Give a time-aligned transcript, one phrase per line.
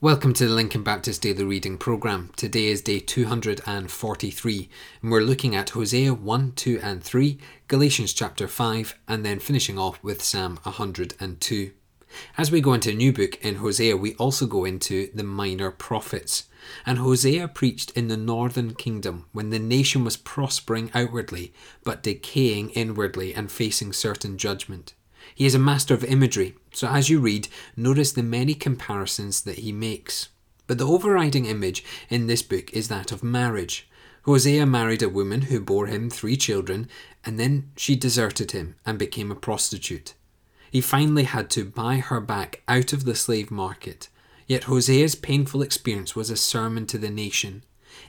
[0.00, 2.30] Welcome to the Lincoln Baptist Daily Reading Programme.
[2.36, 4.68] Today is day 243,
[5.02, 7.36] and we're looking at Hosea 1, 2, and 3,
[7.66, 11.72] Galatians chapter 5, and then finishing off with Psalm 102.
[12.36, 15.72] As we go into a new book in Hosea, we also go into the minor
[15.72, 16.44] prophets.
[16.86, 21.52] And Hosea preached in the northern kingdom when the nation was prospering outwardly,
[21.82, 24.94] but decaying inwardly and facing certain judgment.
[25.34, 29.58] He is a master of imagery, so as you read, notice the many comparisons that
[29.58, 30.28] he makes.
[30.66, 33.88] But the overriding image in this book is that of marriage.
[34.24, 36.88] Hosea married a woman who bore him three children,
[37.24, 40.14] and then she deserted him and became a prostitute.
[40.70, 44.08] He finally had to buy her back out of the slave market.
[44.46, 47.64] Yet Hosea's painful experience was a sermon to the nation.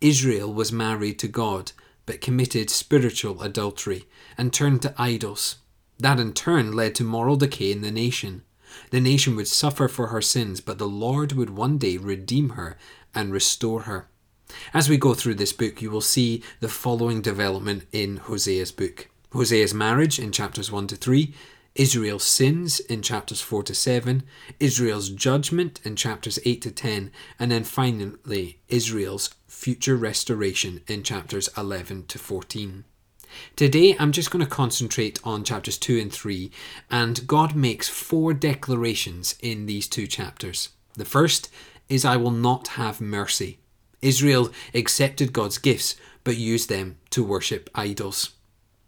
[0.00, 1.72] Israel was married to God,
[2.06, 4.06] but committed spiritual adultery
[4.36, 5.56] and turned to idols.
[6.00, 8.42] That in turn led to moral decay in the nation.
[8.90, 12.78] The nation would suffer for her sins, but the Lord would one day redeem her
[13.14, 14.08] and restore her.
[14.72, 19.08] As we go through this book, you will see the following development in Hosea's book
[19.32, 21.34] Hosea's marriage in chapters 1 to 3,
[21.76, 24.24] Israel's sins in chapters 4 to 7,
[24.58, 31.48] Israel's judgment in chapters 8 to 10, and then finally Israel's future restoration in chapters
[31.56, 32.84] 11 to 14.
[33.56, 36.50] Today, I'm just going to concentrate on chapters 2 and 3,
[36.90, 40.70] and God makes four declarations in these two chapters.
[40.94, 41.50] The first
[41.88, 43.58] is, I will not have mercy.
[44.02, 48.30] Israel accepted God's gifts, but used them to worship idols.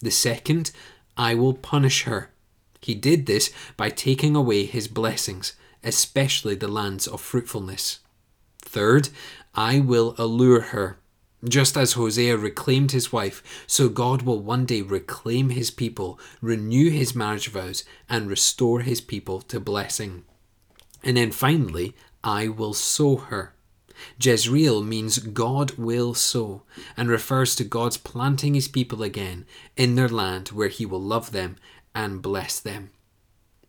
[0.00, 0.70] The second,
[1.16, 2.30] I will punish her.
[2.80, 8.00] He did this by taking away his blessings, especially the lands of fruitfulness.
[8.62, 9.08] Third,
[9.54, 10.98] I will allure her.
[11.46, 16.90] Just as Hosea reclaimed his wife, so God will one day reclaim his people, renew
[16.90, 20.24] his marriage vows, and restore his people to blessing.
[21.04, 21.94] And then finally,
[22.24, 23.54] I will sow her.
[24.20, 26.62] Jezreel means God will sow
[26.96, 31.30] and refers to God's planting his people again in their land where he will love
[31.30, 31.56] them
[31.94, 32.90] and bless them.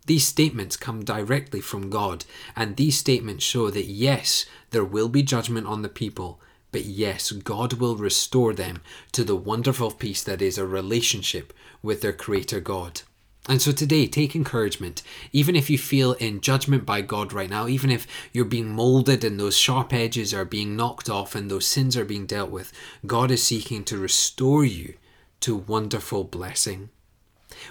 [0.08, 2.26] These statements come directly from God,
[2.56, 6.42] and these statements show that yes, there will be judgment on the people,
[6.72, 8.82] but yes, God will restore them
[9.12, 13.02] to the wonderful peace that is a relationship with their Creator God.
[13.48, 15.02] And so today, take encouragement.
[15.32, 19.24] Even if you feel in judgment by God right now, even if you're being molded
[19.24, 22.72] and those sharp edges are being knocked off and those sins are being dealt with,
[23.08, 24.94] God is seeking to restore you
[25.40, 26.90] to wonderful blessing.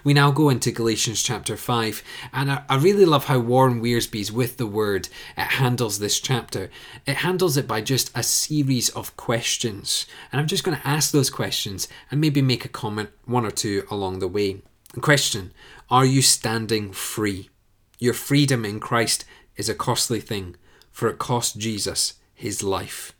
[0.04, 4.32] We now go into Galatians chapter 5, and I, I really love how Warren Wiersbe's
[4.32, 6.70] With the Word it handles this chapter.
[7.06, 11.10] It handles it by just a series of questions, and I'm just going to ask
[11.10, 14.62] those questions and maybe make a comment, one or two along the way.
[15.00, 15.52] Question
[15.90, 17.50] Are you standing free?
[17.98, 19.24] Your freedom in Christ
[19.56, 20.56] is a costly thing,
[20.90, 23.14] for it cost Jesus his life.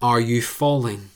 [0.00, 1.10] Are you falling?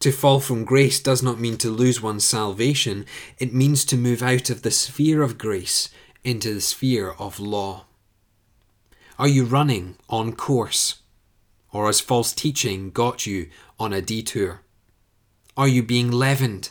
[0.00, 3.04] To fall from grace does not mean to lose one's salvation,
[3.38, 5.90] it means to move out of the sphere of grace
[6.24, 7.84] into the sphere of law.
[9.18, 11.02] Are you running on course?
[11.70, 14.62] Or has false teaching got you on a detour?
[15.54, 16.70] Are you being leavened?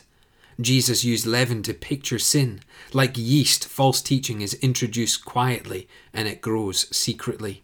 [0.60, 2.60] Jesus used leaven to picture sin.
[2.92, 7.62] Like yeast, false teaching is introduced quietly and it grows secretly.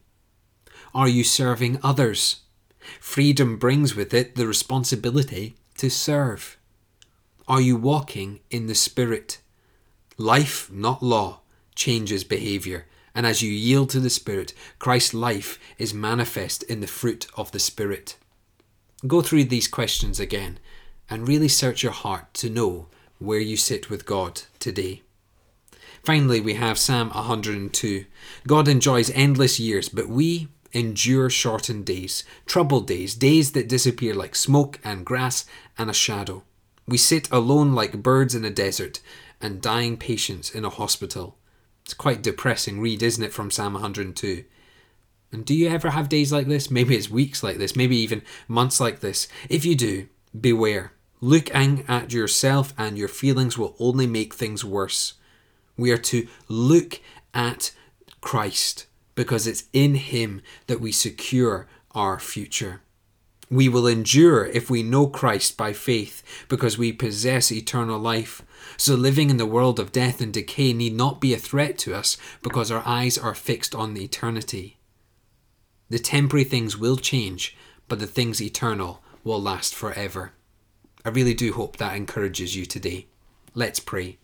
[0.95, 2.43] Are you serving others?
[3.01, 6.57] Freedom brings with it the responsibility to serve.
[7.49, 9.39] Are you walking in the Spirit?
[10.19, 11.41] Life, not law,
[11.75, 16.87] changes behavior, and as you yield to the Spirit, Christ's life is manifest in the
[16.87, 18.17] fruit of the Spirit.
[19.07, 20.59] Go through these questions again
[21.09, 25.03] and really search your heart to know where you sit with God today.
[26.03, 28.05] Finally, we have Psalm 102.
[28.47, 34.35] God enjoys endless years, but we, endure shortened days, troubled days, days that disappear like
[34.35, 35.47] smoke and grass
[35.79, 36.43] and a shadow.
[36.87, 39.01] We sit alone like birds in a desert
[39.41, 41.39] and dying patients in a hospital.
[41.85, 44.45] It's quite depressing read, isn't it, from Psalm 102?
[45.33, 46.71] And do you ever have days like this?
[46.71, 49.29] Maybe it's weeks like this, maybe even months like this.
[49.49, 50.09] If you do,
[50.39, 50.93] beware.
[51.23, 55.15] Looking at yourself and your feelings will only make things worse.
[55.79, 57.01] We are to look
[57.33, 57.73] at
[58.21, 58.87] Christ
[59.17, 62.83] because it's in Him that we secure our future.
[63.51, 68.43] We will endure if we know Christ by faith because we possess eternal life.
[68.77, 71.95] So living in the world of death and decay need not be a threat to
[71.95, 74.79] us because our eyes are fixed on the eternity.
[75.89, 77.57] The temporary things will change,
[77.89, 80.33] but the things eternal will last forever.
[81.05, 83.07] I really do hope that encourages you today.
[83.55, 84.19] Let's pray.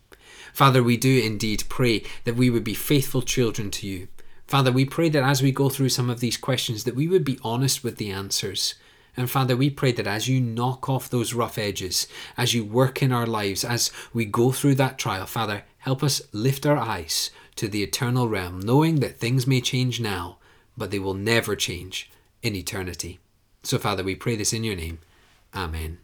[0.53, 4.09] Father, we do indeed pray that we would be faithful children to you
[4.47, 7.25] Father, we pray that as we go through some of these questions, that we would
[7.25, 8.75] be honest with the answers.
[9.17, 12.07] And Father, we pray that as you knock off those rough edges,
[12.37, 16.23] as you work in our lives, as we go through that trial, Father, help us
[16.33, 20.39] lift our eyes to the eternal realm, knowing that things may change now,
[20.77, 22.11] but they will never change
[22.43, 23.21] in eternity.
[23.63, 24.99] So, Father, we pray this in your name.
[25.55, 25.99] Amen.